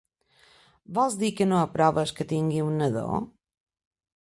Vols 0.99 1.17
dir 1.23 1.29
que 1.41 1.47
no 1.51 1.59
aproves 1.65 2.15
que 2.21 2.27
tingui 2.33 2.65
un 2.71 2.81
nadó? 2.81 3.21